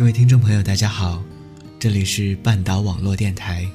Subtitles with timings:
[0.00, 1.22] 各位听众朋友，大家好，
[1.78, 3.68] 这里是半岛网络电台，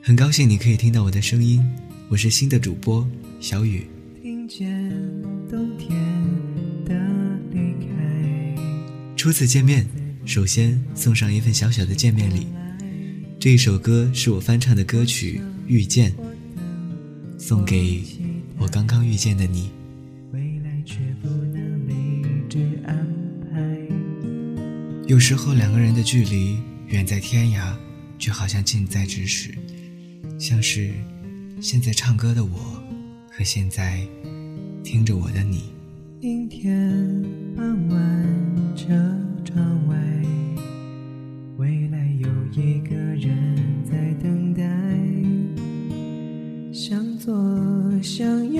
[0.00, 1.60] 很高兴你可以听到我的声音，
[2.08, 3.04] 我是新的主播
[3.40, 3.84] 小雨。
[4.22, 4.88] 听见
[5.50, 5.98] 冬天
[6.84, 6.94] 的
[7.50, 8.54] 离开。
[9.16, 9.84] 初次见面，
[10.24, 12.46] 首先送上一份小小的见面礼，
[13.40, 16.12] 这一首歌是我翻唱的歌曲《遇见》，
[17.36, 18.00] 送给
[18.58, 19.72] 我刚刚遇见的你。
[25.06, 27.72] 有时候两个人的距离远在天涯，
[28.18, 29.54] 却好像近在咫尺，
[30.36, 30.90] 像是
[31.60, 32.82] 现在唱歌的我
[33.30, 34.04] 和现在
[34.82, 35.70] 听着我的你。
[36.22, 36.92] 阴天
[37.56, 38.88] 傍晚，车
[39.44, 39.96] 窗外，
[41.56, 42.28] 未来有
[42.60, 44.64] 一个人在等待，
[46.72, 47.32] 向左
[48.02, 48.55] 向右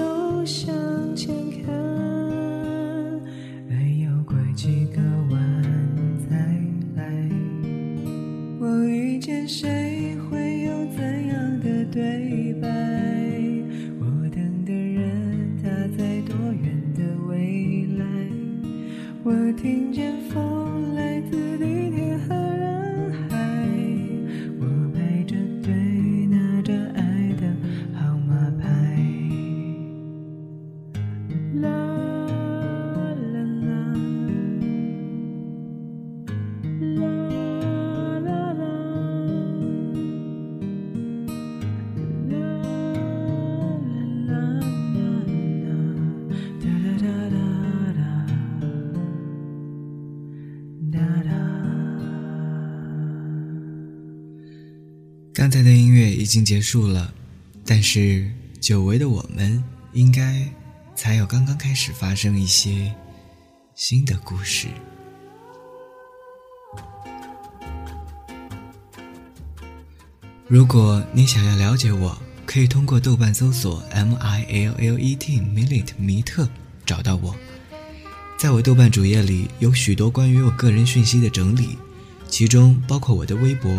[55.36, 57.12] 刚才的音乐已经结束了，
[57.62, 58.26] 但是
[58.58, 60.48] 久违的我们应该
[60.94, 62.90] 才有刚刚开始发生一些
[63.74, 64.66] 新的故事。
[70.48, 76.48] 如果你想要了解我，可以通过豆瓣搜索 M I L L E T Millet 米特
[76.86, 77.36] 找到我。
[78.38, 81.76] 在我豆瓣主页里有许多关于我个人讯息的整理，
[82.26, 83.70] 其中包括我的微博、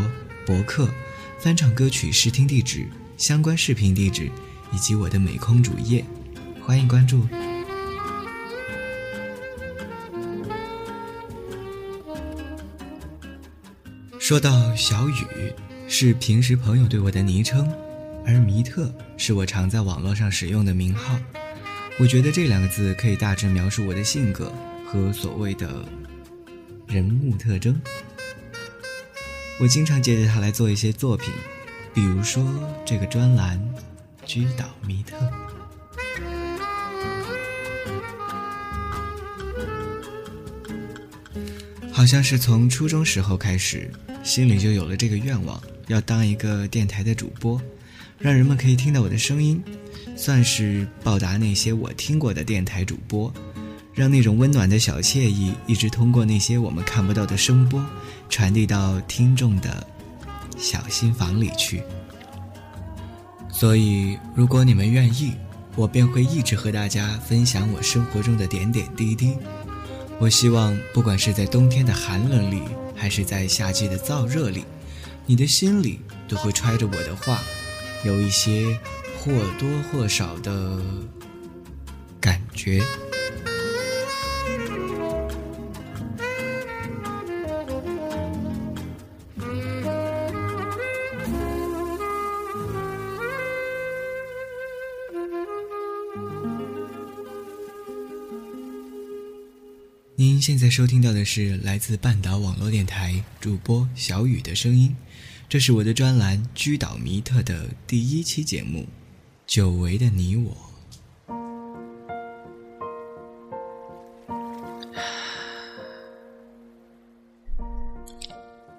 [0.46, 0.88] 博客。
[1.40, 4.30] 翻唱歌曲试听地址、相关视频地址
[4.74, 6.04] 以及我的美空主页，
[6.66, 7.28] 欢迎关注。
[14.18, 15.54] 说到小雨，
[15.88, 17.72] 是平时朋友对我的昵称，
[18.26, 21.20] 而迷特是我常在网络上使用的名号。
[22.00, 24.52] 我觉得这两个字可以大致描述我的性格
[24.86, 25.86] 和所谓的
[26.88, 27.80] 人物特征。
[29.60, 31.34] 我经常借着它来做一些作品，
[31.92, 32.46] 比如说
[32.86, 33.60] 这个专栏
[34.24, 35.18] 《居岛密特》。
[41.92, 43.92] 好像是从初中时候开始，
[44.24, 47.60] 心里就有了这个愿望，要当一个电台的主播，
[48.20, 49.60] 让人们可以听到我的声音，
[50.16, 53.34] 算是报答那些我听过的电台主播。
[53.96, 57.84] 让那种温暖的小惬意一直通过那些我们看不到的声波，
[58.30, 59.86] 传递到听众的
[60.58, 61.84] 小心房里去。
[63.52, 65.34] 所以，如果你们愿意，
[65.76, 69.36] 我便会一直和大家分享我生活中的点点滴滴。
[70.20, 72.62] 我希望，不管是在冬天的寒冷里，
[72.96, 74.66] 还是在夏季的燥热里，
[75.26, 77.40] 你的心里都会揣着我的话，
[78.04, 78.78] 有一些
[79.20, 80.80] 或多或少的
[82.20, 82.82] 感觉。
[100.48, 104.96] 现在收听到的是来自半岛网络电台主播小雨的声音，
[105.50, 108.84] 这是我的专栏《居岛迷特》的第一期节目，
[109.46, 110.56] 《久违的你我》。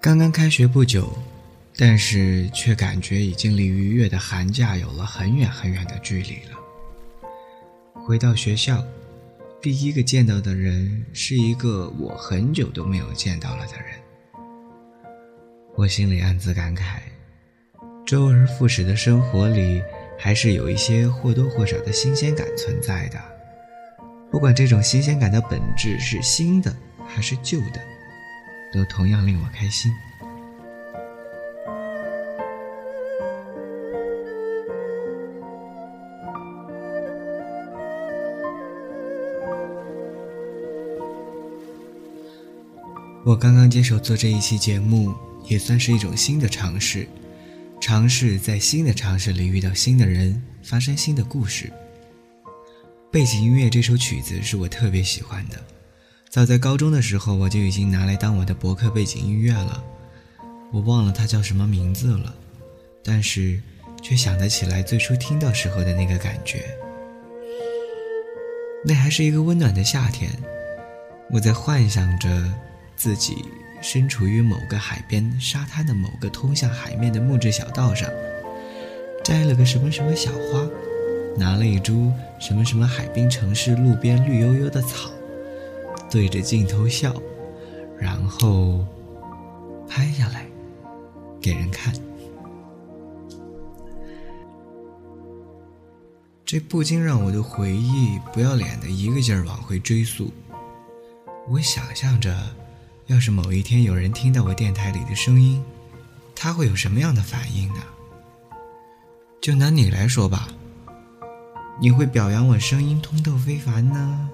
[0.01, 1.13] 刚刚开学不久，
[1.77, 6.57] 但是却感觉已经离愉悦的寒假有了很远很远的距离了。
[7.93, 8.83] 回到学校。
[9.61, 13.99] 第一个见到的人是一个我很久都没有见到了的人，
[15.75, 17.01] 我心里暗自感慨，
[18.07, 19.83] 周而复始的生活里，
[20.17, 23.19] 还是有一些或多或少的新鲜感存在的。
[24.31, 26.73] 不管这种新鲜感的本质是新的
[27.05, 27.81] 还是旧的，
[28.73, 29.91] 都同样令我开心。
[43.29, 45.15] 我刚刚接手做这一期节目，
[45.45, 47.07] 也算是一种新的尝试，
[47.79, 51.71] 尝试在新的尝试里遇到新的人，发生新的故事。
[53.13, 55.63] 背景音乐这首曲子是我特别喜欢的，
[56.31, 59.85] 早在高中的时候我就已经拿来当我的博客背景音乐了。
[60.73, 62.35] 我忘了它叫什么名字了，
[63.05, 63.61] 但是
[64.01, 66.65] 却想得起来最初听到时候的那个感觉。
[68.87, 70.33] 那还是一个温暖的夏天，
[71.31, 72.51] 我在幻想着。
[72.99, 73.45] 自己
[73.81, 78.11] 身处于某个海边沙滩的某个通向海面的木质小道上，
[79.23, 80.69] 摘了个什么什么小花，
[81.37, 85.11] 拿了一株什么什么海滨城市路边绿油油的草，
[86.11, 87.15] 对着镜头笑，
[87.97, 88.85] 然后
[89.89, 90.45] 拍下来
[91.41, 91.95] 给人看。
[96.45, 100.33] 这不禁让我的回忆不要脸的一个劲儿往回追溯。
[101.49, 102.37] 我想象着。
[103.09, 105.63] 要是某一天有人听到我电台里的声音，
[106.35, 107.81] 他会有什么样的反应呢？
[109.41, 110.49] 就拿你来说吧，
[111.81, 114.29] 你会表扬我声音通透非凡呢，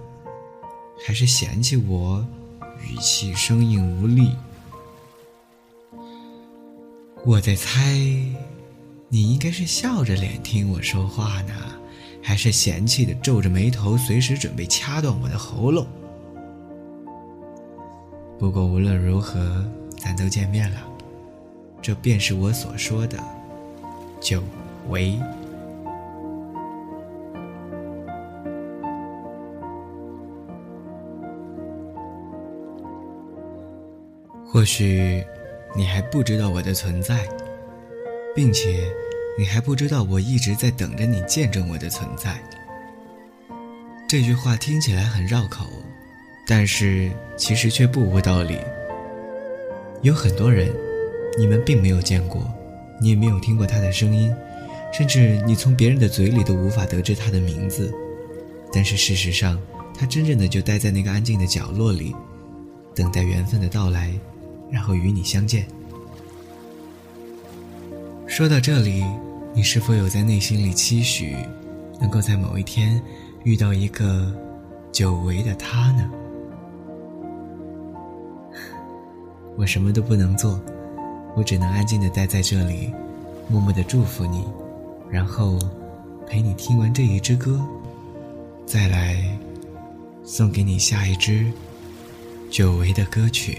[1.06, 2.26] 还是嫌弃我
[2.82, 4.34] 语气生硬无力？
[7.24, 7.96] 我在猜，
[9.08, 11.54] 你应该是笑着脸听我说话呢，
[12.20, 15.86] 还是嫌弃的皱着眉头，随时准备掐断我的喉咙？
[18.38, 19.64] 不过无论如何，
[19.96, 20.76] 咱都见面了，
[21.80, 23.18] 这便是我所说的
[24.20, 24.42] 久
[24.88, 25.18] 违。
[34.46, 35.24] 或许
[35.74, 37.26] 你还不知道我的存在，
[38.34, 38.88] 并且
[39.38, 42.38] 你还不知道我一直在等着你见证我的存在。
[44.06, 45.66] 这句话听起来很绕口。
[46.46, 48.58] 但是其实却不无道理。
[50.02, 50.70] 有很多人，
[51.38, 52.52] 你们并没有见过，
[53.00, 54.30] 你也没有听过他的声音，
[54.92, 57.92] 甚至你从别人的嘴里都无法得知他的名字。
[58.72, 59.58] 但是事实上，
[59.98, 62.14] 他真正的就待在那个安静的角落里，
[62.94, 64.12] 等待缘分的到来，
[64.70, 65.66] 然后与你相见。
[68.26, 69.04] 说到这里，
[69.54, 71.36] 你是否有在内心里期许，
[72.00, 73.00] 能够在某一天
[73.44, 74.30] 遇到一个
[74.92, 76.10] 久违的他呢？
[79.56, 80.60] 我什么都不能做，
[81.36, 82.92] 我只能安静的待在这里，
[83.48, 84.44] 默默的祝福你，
[85.10, 85.58] 然后
[86.26, 87.60] 陪你听完这一支歌，
[88.66, 89.38] 再来
[90.24, 91.50] 送给你下一支
[92.50, 93.58] 久违的歌曲。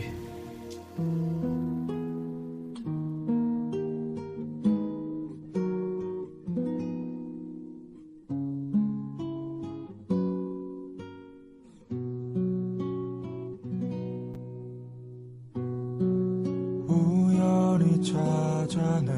[18.06, 19.12] 찾아내.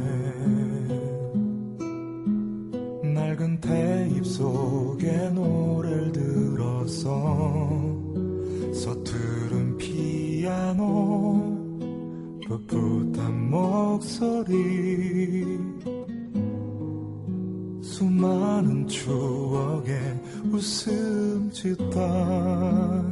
[3.13, 7.09] 낡은 테잎 속에 노래를 들어서
[8.73, 11.57] 서투른 피아노
[12.47, 15.59] 풋풋한 목소리
[17.81, 19.99] 수많은 추억의
[20.51, 23.06] 웃음 짓다.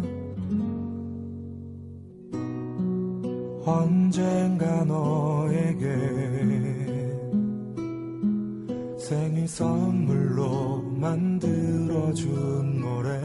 [9.08, 13.22] 생일 선물로 만들어준 노래.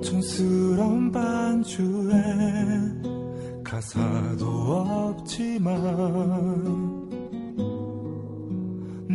[0.00, 2.14] 촌스러운 반주에
[3.62, 5.74] 가사도 없지만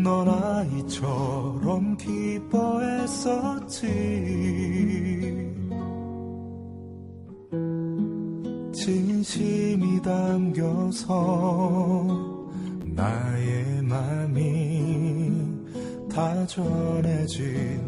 [0.04, 3.88] 넌 아이처럼 기뻐했었지.
[8.72, 11.08] 진심이 담겨서
[16.48, 17.88] 전해진다면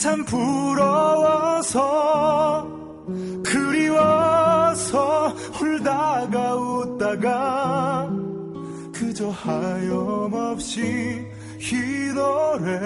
[0.00, 1.76] 참 부러워서
[3.44, 8.10] 그리워서 울다가 웃다가
[8.94, 10.80] 그저 하염없이
[11.58, 12.80] 이 노래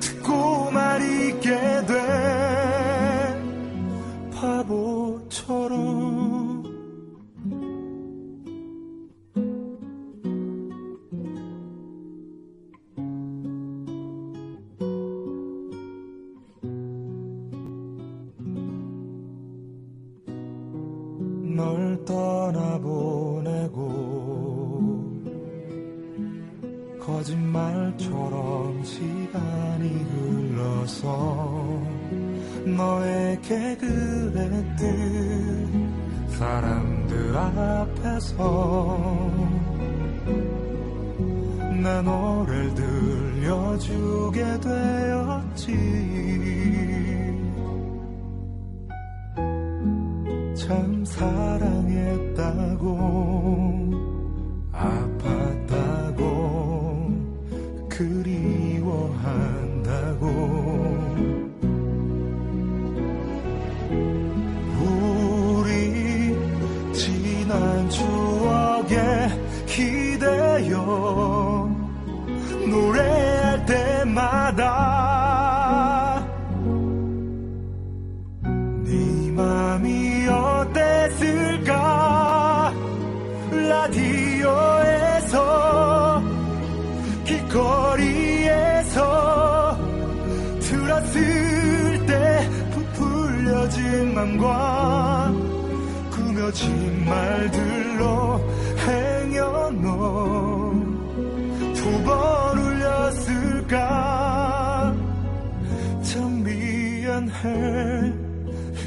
[0.00, 1.50] 듣고만 있게
[1.86, 1.94] 돼
[4.34, 6.17] 바보처럼
[22.52, 23.78] 떠나보내고
[27.00, 31.82] 거짓말처럼 시간이 흘러서
[32.76, 34.78] 너에게 그랬듯
[36.30, 39.30] 사람들 앞에서
[41.82, 46.57] 내 노래를 들려주게 되었지
[51.18, 52.88] 사랑했다고.
[107.44, 108.12] 해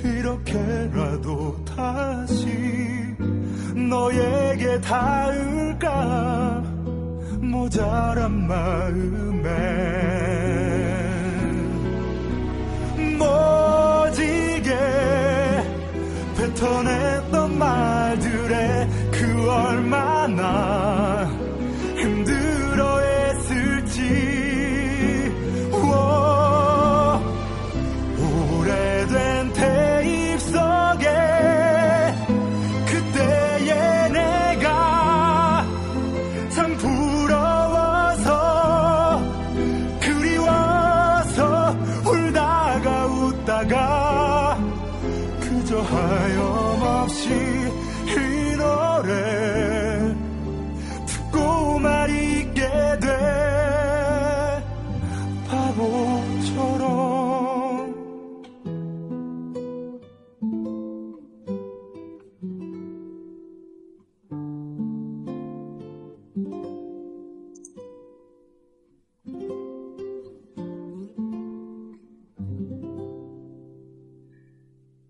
[0.04, 2.46] 이렇게라도 다시
[3.90, 6.62] 너에게 닿을까?
[7.42, 9.50] 모자란 마음에
[13.18, 14.72] 모지게
[16.38, 21.41] 뱉어냈던 말들에 그 얼마나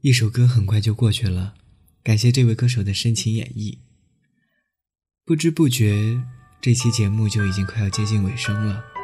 [0.04, 1.54] 一首歌很快就过去了，
[2.04, 3.78] 感谢这位歌手的深情演绎。
[5.24, 6.22] 不知不觉，
[6.60, 9.01] 这期节目就已经快要接近尾声了。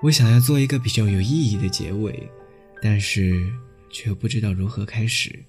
[0.00, 2.28] 我想要做一个比较有意义的结尾，
[2.80, 3.52] 但是
[3.90, 5.44] 却不知道如何开始。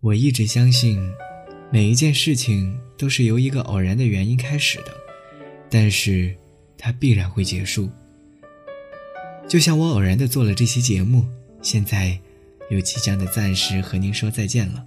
[0.00, 1.00] 我一直相信，
[1.72, 4.94] 每一件事情都是由一个偶然的原因开始的，
[5.68, 6.36] 但是
[6.78, 7.90] 它必然会结束。
[9.48, 11.26] 就像我偶然的做了这期节目，
[11.60, 12.16] 现在
[12.70, 14.86] 又即将的暂时和您说再见了。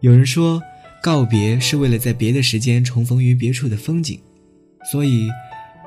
[0.00, 0.60] 有人说，
[1.00, 4.20] 告别是为了在别的时间重逢于别处的风景，
[4.90, 5.28] 所以，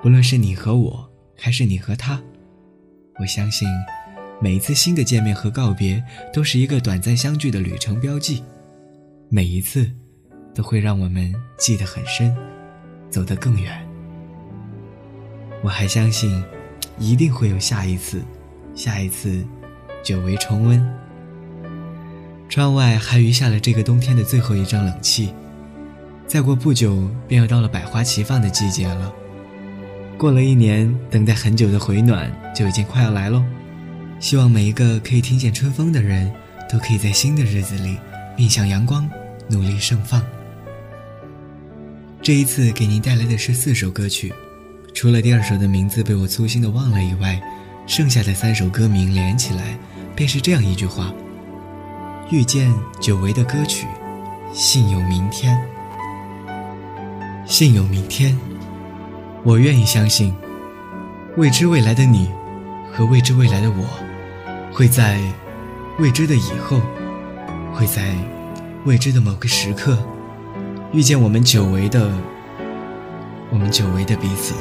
[0.01, 2.21] 不论是你和我，还是你和他，
[3.19, 3.67] 我相信，
[4.41, 6.01] 每一次新的见面和告别，
[6.31, 8.41] 都是一个短暂相聚的旅程标记，
[9.27, 9.91] 每一次，
[10.55, 12.33] 都会让我们记得很深，
[13.09, 13.77] 走得更远。
[15.61, 16.41] 我还相信，
[16.97, 18.23] 一定会有下一次，
[18.73, 19.45] 下一次，
[20.01, 20.81] 久违重温。
[22.47, 25.33] 窗外还余下了这个冬天的最后一张冷气，
[26.25, 29.13] 再过不久便要到了百花齐放的季节了。
[30.19, 33.41] 过了一年，等待很久的回暖就已经快要来喽。
[34.19, 36.29] 希望每一个可以听见春风的人，
[36.69, 37.97] 都可以在新的日子里
[38.35, 39.09] 面向阳光，
[39.47, 40.21] 努力盛放。
[42.21, 44.33] 这一次给您带来的是四首歌曲，
[44.93, 47.41] 除了第二首的名字被我粗心的忘了以外，
[47.87, 49.79] 剩下的三首歌名连起来，
[50.17, 51.13] 便是这样一句话。
[52.29, 53.87] 遇见久违的歌曲，
[54.51, 55.57] 信有明天。
[57.45, 58.37] 信有明天，
[59.43, 60.35] 我愿意相信，
[61.37, 62.29] 未知未来的你
[62.91, 63.85] 和未知未来的我，
[64.73, 65.17] 会在
[65.97, 66.81] 未知的以后，
[67.73, 68.13] 会在
[68.83, 69.97] 未知的某个时刻，
[70.91, 72.11] 遇见我们久违的，
[73.49, 74.53] 我们久违的彼此。